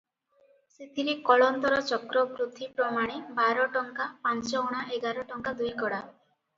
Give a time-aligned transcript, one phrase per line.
[0.75, 6.07] ସେଥିରେ କଳନ୍ତର ଚକ୍ରବୃଦ୍ଧି ପ୍ରମାଣେ ବାରଟଙ୍କା ପାଞ୍ଚଅଣା ଏଗାର ଟଙ୍କା ଦୁଇକଡ଼ା